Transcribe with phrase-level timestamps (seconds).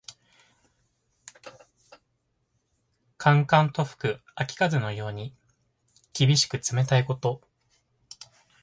[3.19, 5.35] 寒々と吹く秋風のように、
[6.11, 7.39] 厳しく冷たいこと。